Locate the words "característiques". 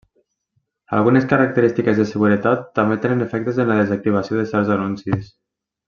1.33-1.99